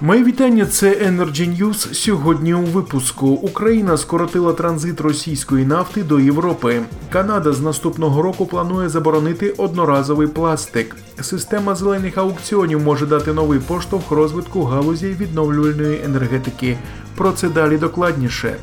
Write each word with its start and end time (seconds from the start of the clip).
Моє 0.00 0.24
вітання. 0.24 0.66
Це 0.66 0.90
Energy 0.90 1.58
News. 1.58 1.94
Сьогодні 1.94 2.54
у 2.54 2.62
випуску 2.62 3.26
Україна 3.26 3.96
скоротила 3.96 4.52
транзит 4.52 5.00
російської 5.00 5.64
нафти 5.64 6.02
до 6.02 6.20
Європи. 6.20 6.82
Канада 7.10 7.52
з 7.52 7.60
наступного 7.60 8.22
року 8.22 8.46
планує 8.46 8.88
заборонити 8.88 9.50
одноразовий 9.50 10.28
пластик. 10.28 10.96
Система 11.20 11.74
зелених 11.74 12.18
аукціонів 12.18 12.80
може 12.80 13.06
дати 13.06 13.32
новий 13.32 13.58
поштовх 13.58 14.10
розвитку 14.10 14.62
галузі 14.62 15.06
відновлювальної 15.20 16.00
енергетики. 16.04 16.78
Про 17.16 17.32
це 17.32 17.48
далі 17.48 17.78
докладніше. 17.78 18.56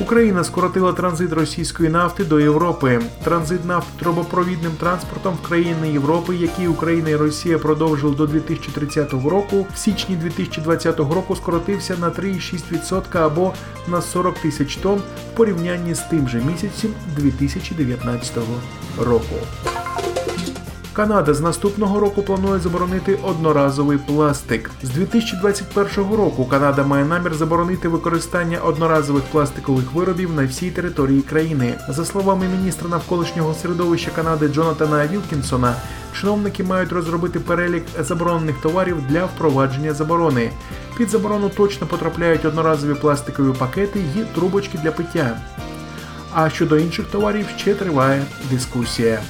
Україна 0.00 0.44
скоротила 0.44 0.92
транзит 0.92 1.32
російської 1.32 1.88
нафти 1.88 2.24
до 2.24 2.40
Європи. 2.40 3.00
Транзит 3.24 3.64
нафти 3.64 3.90
трубопровідним 3.98 4.72
транспортом 4.72 5.34
в 5.34 5.48
країни 5.48 5.92
Європи, 5.92 6.36
які 6.36 6.68
Україна 6.68 7.10
і 7.10 7.16
Росія 7.16 7.58
продовжили 7.58 8.14
до 8.14 8.26
2030 8.26 9.12
року, 9.12 9.66
в 9.74 9.78
січні 9.78 10.16
2020 10.16 10.98
року 10.98 11.36
скоротився 11.36 11.96
на 11.96 12.10
3,6% 12.10 13.18
або 13.18 13.52
на 13.88 14.02
40 14.02 14.38
тисяч 14.38 14.76
тонн 14.76 14.98
в 15.32 15.36
порівнянні 15.36 15.94
з 15.94 16.00
тим 16.00 16.28
же 16.28 16.40
місяцем 16.40 16.90
2019 17.16 18.36
року. 18.98 19.34
Канада 20.96 21.34
з 21.34 21.40
наступного 21.40 22.00
року 22.00 22.22
планує 22.22 22.60
заборонити 22.60 23.18
одноразовий 23.22 23.98
пластик. 23.98 24.70
З 24.82 24.90
2021 24.90 26.14
року 26.14 26.44
Канада 26.44 26.84
має 26.84 27.04
намір 27.04 27.34
заборонити 27.34 27.88
використання 27.88 28.58
одноразових 28.58 29.22
пластикових 29.22 29.92
виробів 29.92 30.32
на 30.32 30.46
всій 30.46 30.70
території 30.70 31.22
країни. 31.22 31.74
За 31.88 32.04
словами 32.04 32.46
міністра 32.48 32.88
навколишнього 32.88 33.54
середовища 33.54 34.10
Канади 34.10 34.48
Джонатана 34.48 35.06
Вілкінсона, 35.06 35.74
чиновники 36.20 36.64
мають 36.64 36.92
розробити 36.92 37.40
перелік 37.40 37.84
заборонених 37.98 38.56
товарів 38.60 38.96
для 39.08 39.24
впровадження 39.24 39.94
заборони. 39.94 40.50
Під 40.98 41.10
заборону 41.10 41.48
точно 41.48 41.86
потрапляють 41.86 42.44
одноразові 42.44 42.94
пластикові 42.94 43.56
пакети 43.58 44.00
і 44.16 44.34
трубочки 44.34 44.78
для 44.78 44.92
пиття. 44.92 45.38
А 46.34 46.50
щодо 46.50 46.78
інших 46.78 47.06
товарів 47.06 47.46
ще 47.56 47.74
триває 47.74 48.22
дискусія. 48.50 49.22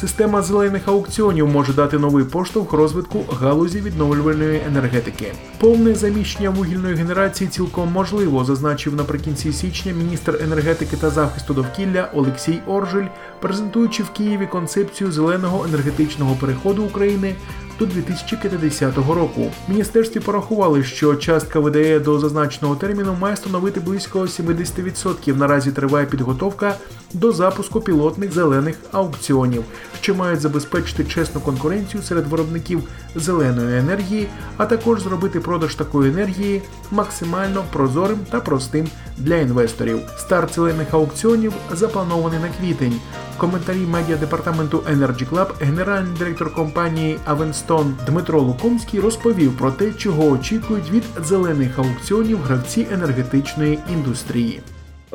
Система 0.00 0.42
зелених 0.42 0.88
аукціонів 0.88 1.48
може 1.48 1.72
дати 1.72 1.98
новий 1.98 2.24
поштовх 2.24 2.72
розвитку 2.72 3.24
галузі 3.40 3.80
відновлювальної 3.80 4.62
енергетики. 4.66 5.32
Повне 5.60 5.94
заміщення 5.94 6.50
вугільної 6.50 6.94
генерації 6.94 7.50
цілком 7.50 7.92
можливо, 7.92 8.44
зазначив 8.44 8.94
наприкінці 8.94 9.52
січня 9.52 9.92
міністр 9.92 10.38
енергетики 10.42 10.96
та 10.96 11.10
захисту 11.10 11.54
довкілля 11.54 12.10
Олексій 12.14 12.60
Оржель, 12.66 13.06
презентуючи 13.40 14.02
в 14.02 14.10
Києві 14.10 14.46
концепцію 14.46 15.12
зеленого 15.12 15.64
енергетичного 15.64 16.34
переходу 16.34 16.84
України 16.84 17.34
до 17.78 17.86
2050 17.86 18.96
року. 18.96 19.50
Міністерстві 19.68 20.20
порахували, 20.20 20.84
що 20.84 21.16
частка 21.16 21.60
ВДЕ 21.60 22.00
до 22.00 22.18
зазначеного 22.18 22.76
терміну 22.76 23.16
має 23.20 23.36
становити 23.36 23.80
близько 23.80 24.20
70%. 24.20 25.36
Наразі 25.36 25.72
триває 25.72 26.06
підготовка 26.06 26.74
до 27.12 27.32
запуску 27.32 27.80
пілотних 27.80 28.32
зелених 28.32 28.76
аукціонів, 28.92 29.64
що 30.00 30.14
мають 30.14 30.40
забезпечити 30.40 31.04
чесну 31.04 31.40
конкуренцію 31.40 32.02
серед 32.02 32.26
виробників 32.26 32.82
зеленої 33.14 33.78
енергії, 33.78 34.28
а 34.56 34.66
також 34.66 35.02
зробити 35.02 35.40
продаж 35.40 35.74
такої 35.74 36.10
енергії 36.10 36.62
максимально 36.90 37.64
прозорим 37.72 38.18
та 38.30 38.40
простим 38.40 38.88
для 39.18 39.36
інвесторів. 39.36 40.00
Старт 40.18 40.54
зелених 40.54 40.94
аукціонів 40.94 41.52
запланований 41.72 42.38
на 42.40 42.48
квітень. 42.48 43.00
Коментарі 43.36 43.78
медіа 43.78 44.16
департаменту 44.16 44.78
Energy 44.78 45.30
Club 45.30 45.46
генеральний 45.60 46.18
директор 46.18 46.54
компанії 46.54 47.18
Авенстон 47.24 47.96
Дмитро 48.06 48.40
Лукомський 48.40 49.00
розповів 49.00 49.56
про 49.56 49.70
те, 49.70 49.92
чого 49.92 50.26
очікують 50.26 50.90
від 50.90 51.04
зелених 51.24 51.78
аукціонів 51.78 52.38
гравці 52.38 52.86
енергетичної 52.92 53.78
індустрії. 53.92 54.60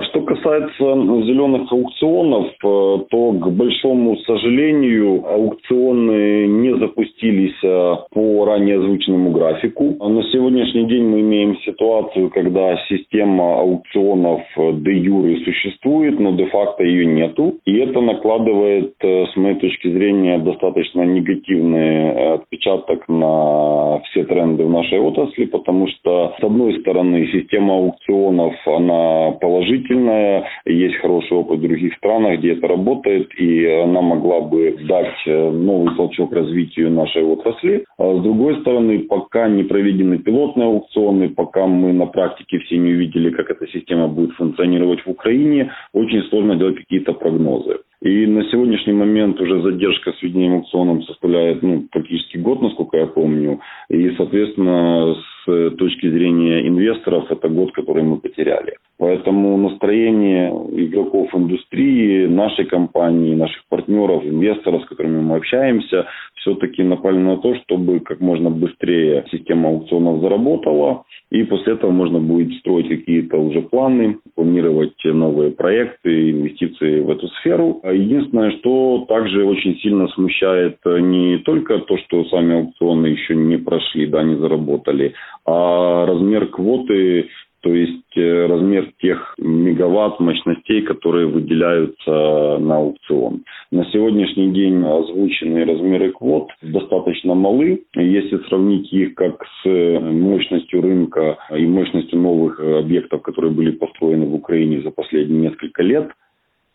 Что 0.00 0.20
касается 0.22 0.78
зеленых 0.78 1.72
аукционов, 1.72 2.46
э, 2.46 3.04
то, 3.10 3.32
к 3.32 3.50
большому 3.50 4.16
сожалению, 4.18 5.26
аукционы 5.26 6.46
не 6.46 6.71
запустились 7.23 7.63
э, 7.63 7.95
по 8.11 8.45
ранее 8.45 8.77
озвученному 8.77 9.31
графику. 9.31 9.95
На 9.99 10.23
сегодняшний 10.31 10.85
день 10.87 11.03
мы 11.03 11.21
имеем 11.21 11.57
ситуацию, 11.59 12.29
когда 12.29 12.77
система 12.89 13.59
аукционов 13.59 14.41
э, 14.57 14.71
де 14.73 14.97
юре 14.97 15.37
существует, 15.45 16.19
но 16.19 16.31
де-факто 16.31 16.83
ее 16.83 17.05
нету. 17.05 17.55
И 17.65 17.77
это 17.77 18.01
накладывает, 18.01 18.93
с 19.01 19.35
моей 19.35 19.55
точки 19.55 19.89
зрения, 19.89 20.39
достаточно 20.39 21.01
негативный 21.01 22.33
отпечаток 22.35 23.07
на 23.07 24.01
все 24.05 24.23
тренды 24.25 24.63
в 24.63 24.69
нашей 24.69 24.99
отрасли, 24.99 25.45
потому 25.45 25.87
что, 25.87 26.33
с 26.39 26.43
одной 26.43 26.79
стороны, 26.81 27.27
система 27.31 27.75
аукционов, 27.75 28.53
она 28.65 29.31
положительная. 29.39 30.45
Есть 30.65 30.95
хороший 30.95 31.37
опыт 31.37 31.59
в 31.59 31.61
других 31.61 31.95
странах, 31.95 32.39
где 32.39 32.53
это 32.53 32.67
работает, 32.67 33.29
и 33.37 33.65
она 33.65 34.01
могла 34.01 34.41
бы 34.41 34.77
дать 34.87 35.15
э, 35.25 35.49
новый 35.51 35.95
толчок 35.95 36.33
развитию 36.33 36.91
нашей 36.91 37.12
отрасли. 37.21 37.85
А 37.97 38.17
с 38.17 38.21
другой 38.21 38.59
стороны, 38.61 38.99
пока 38.99 39.47
не 39.47 39.63
проведены 39.63 40.17
пилотные 40.17 40.67
аукционы, 40.67 41.29
пока 41.29 41.67
мы 41.67 41.93
на 41.93 42.05
практике 42.05 42.59
все 42.59 42.77
не 42.77 42.93
увидели, 42.93 43.29
как 43.29 43.51
эта 43.51 43.67
система 43.67 44.07
будет 44.07 44.31
функционировать 44.33 45.05
в 45.05 45.09
Украине, 45.09 45.71
очень 45.93 46.23
сложно 46.29 46.55
делать 46.55 46.77
какие-то 46.77 47.13
прогнозы. 47.13 47.79
И 48.01 48.25
на 48.27 48.43
сегодняшний 48.49 48.93
момент 48.93 49.39
уже 49.39 49.61
задержка 49.61 50.11
с 50.11 50.21
введением 50.21 50.55
аукционом 50.55 51.03
составляет 51.03 51.63
ну, 51.63 51.87
практически 51.89 52.37
год, 52.37 52.61
насколько 52.61 52.97
я 52.97 53.05
помню. 53.07 53.61
И, 53.89 54.11
соответственно, 54.17 55.15
с 55.45 55.69
точки 55.77 56.09
зрения 56.09 56.67
инвесторов, 56.67 57.31
это 57.31 57.47
год, 57.47 57.71
который 57.71 58.03
мы 58.03 58.17
потеряли. 58.17 58.73
Поэтому 59.03 59.57
настроение 59.57 60.49
игроков 60.71 61.27
индустрии, 61.35 62.25
нашей 62.25 62.63
компании, 62.63 63.35
наших 63.35 63.61
партнеров, 63.67 64.23
инвесторов, 64.25 64.83
с 64.83 64.85
которыми 64.85 65.19
мы 65.19 65.35
общаемся, 65.35 66.05
все-таки 66.35 66.83
направлено 66.83 67.35
на 67.35 67.41
то, 67.41 67.53
чтобы 67.55 67.99
как 67.99 68.21
можно 68.21 68.49
быстрее 68.49 69.25
система 69.29 69.67
аукционов 69.67 70.21
заработала, 70.21 71.03
и 71.31 71.43
после 71.43 71.73
этого 71.73 71.91
можно 71.91 72.19
будет 72.19 72.57
строить 72.59 72.87
какие-то 72.87 73.35
уже 73.35 73.61
планы, 73.63 74.19
планировать 74.35 74.95
новые 75.03 75.51
проекты, 75.51 76.31
инвестиции 76.31 77.01
в 77.01 77.09
эту 77.09 77.27
сферу. 77.39 77.81
Единственное, 77.83 78.51
что 78.59 79.03
также 79.09 79.43
очень 79.43 79.75
сильно 79.79 80.07
смущает 80.09 80.77
не 80.85 81.39
только 81.39 81.79
то, 81.79 81.97
что 81.97 82.23
сами 82.25 82.55
аукционы 82.55 83.07
еще 83.07 83.35
не 83.35 83.57
прошли, 83.57 84.05
да, 84.05 84.23
не 84.23 84.35
заработали, 84.35 85.13
а 85.45 86.05
размер 86.05 86.47
квоты 86.47 87.27
то 87.63 87.73
есть 87.73 88.17
э, 88.17 88.45
размер 88.45 88.91
тех 88.99 89.35
мегаватт 89.37 90.19
мощностей, 90.19 90.81
которые 90.81 91.27
выделяются 91.27 92.57
на 92.59 92.75
аукцион. 92.75 93.43
На 93.71 93.85
сегодняшний 93.85 94.51
день 94.51 94.83
озвученные 94.83 95.63
размеры 95.63 96.11
квот 96.11 96.49
достаточно 96.61 97.33
малы. 97.33 97.83
Если 97.95 98.37
сравнить 98.49 98.91
их 98.91 99.15
как 99.15 99.45
с 99.63 99.99
мощностью 99.99 100.81
рынка 100.81 101.37
и 101.55 101.65
мощностью 101.65 102.19
новых 102.19 102.59
объектов, 102.59 103.21
которые 103.21 103.51
были 103.53 103.71
построены 103.71 104.25
в 104.25 104.35
Украине 104.35 104.81
за 104.81 104.91
последние 104.91 105.49
несколько 105.49 105.83
лет, 105.83 106.11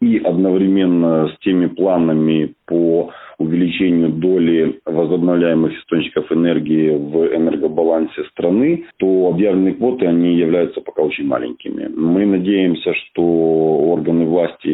и 0.00 0.18
одновременно 0.18 1.28
с 1.28 1.38
теми 1.40 1.66
планами 1.66 2.54
по 2.66 3.10
увеличению 3.38 4.10
доли 4.10 4.80
возобновляемых 4.84 5.72
источников 5.78 6.30
энергии 6.32 6.90
в 6.90 7.34
энергобалансе 7.34 8.24
страны, 8.30 8.86
то 8.98 9.28
объявленные 9.28 9.74
квоты, 9.74 10.06
они 10.06 10.36
являются 10.36 10.80
пока 10.80 11.02
очень 11.02 11.26
маленькими. 11.26 11.88
Мы 11.94 12.26
надеемся, 12.26 12.94
что 12.94 13.22
органы 13.22 14.24
власти, 14.24 14.68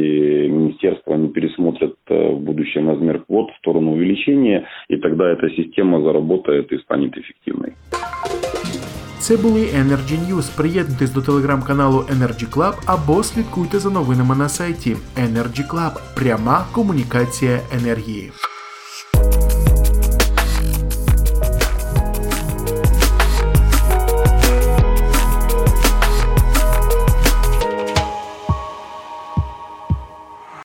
министерства, 0.49 1.15
они 1.15 1.29
пересмотрят 1.29 1.95
э, 2.09 2.31
в 2.31 2.41
будущем 2.41 2.89
размер 2.89 3.21
квот 3.25 3.51
в 3.51 3.57
сторону 3.59 3.93
увеличения, 3.93 4.67
и 4.89 4.97
тогда 4.97 5.31
эта 5.31 5.51
система 5.51 6.03
заработает 6.03 6.73
и 6.73 6.79
станет 6.79 7.17
эффективной. 7.17 7.75
Це 9.23 9.37
були 9.37 9.61
Energy 9.61 10.29
News. 10.29 10.45
Приєднуйтесь 10.55 11.11
до 11.11 11.23
телеграм-каналу 11.23 11.99
Energy 11.99 12.51
Club 12.51 12.75
або 12.87 13.23
слідкуйте 13.23 13.79
за 13.79 13.91
новинами 13.91 14.37
на 14.37 14.49
сайті 14.49 14.97
Energy 15.17 15.69
Club. 15.69 15.93
Пряма 16.15 16.65
комунікація 16.73 17.61
енергії. 17.73 18.33